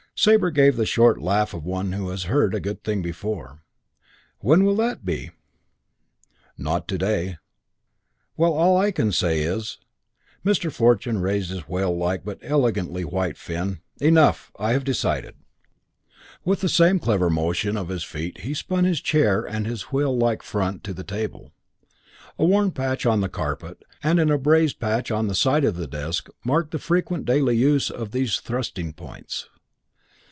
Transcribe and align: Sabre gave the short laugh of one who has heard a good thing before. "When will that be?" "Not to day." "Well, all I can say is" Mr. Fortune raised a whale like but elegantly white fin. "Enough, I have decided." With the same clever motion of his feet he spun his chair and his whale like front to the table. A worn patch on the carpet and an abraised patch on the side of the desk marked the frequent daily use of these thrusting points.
Sabre 0.13 0.51
gave 0.51 0.75
the 0.77 0.85
short 0.85 1.19
laugh 1.19 1.51
of 1.51 1.65
one 1.65 1.93
who 1.93 2.09
has 2.09 2.23
heard 2.25 2.53
a 2.53 2.59
good 2.59 2.83
thing 2.83 3.01
before. 3.01 3.61
"When 4.39 4.63
will 4.65 4.75
that 4.75 5.03
be?" 5.03 5.31
"Not 6.59 6.87
to 6.89 6.99
day." 6.99 7.37
"Well, 8.37 8.53
all 8.53 8.77
I 8.77 8.91
can 8.91 9.11
say 9.13 9.39
is" 9.41 9.79
Mr. 10.45 10.71
Fortune 10.71 11.21
raised 11.21 11.51
a 11.51 11.61
whale 11.61 11.97
like 11.97 12.23
but 12.23 12.37
elegantly 12.43 13.03
white 13.03 13.35
fin. 13.35 13.79
"Enough, 13.99 14.51
I 14.59 14.73
have 14.73 14.83
decided." 14.83 15.37
With 16.45 16.61
the 16.61 16.69
same 16.69 16.99
clever 16.99 17.31
motion 17.31 17.75
of 17.75 17.89
his 17.89 18.03
feet 18.03 18.41
he 18.41 18.53
spun 18.53 18.83
his 18.83 19.01
chair 19.01 19.41
and 19.43 19.65
his 19.65 19.91
whale 19.91 20.15
like 20.15 20.43
front 20.43 20.83
to 20.83 20.93
the 20.93 21.03
table. 21.05 21.51
A 22.37 22.45
worn 22.45 22.69
patch 22.69 23.07
on 23.07 23.21
the 23.21 23.29
carpet 23.29 23.81
and 24.03 24.19
an 24.19 24.29
abraised 24.29 24.77
patch 24.79 25.09
on 25.09 25.25
the 25.27 25.33
side 25.33 25.65
of 25.65 25.77
the 25.77 25.87
desk 25.87 26.29
marked 26.43 26.69
the 26.71 26.77
frequent 26.79 27.25
daily 27.25 27.57
use 27.57 27.89
of 27.89 28.11
these 28.11 28.37
thrusting 28.39 28.93
points. 28.93 29.49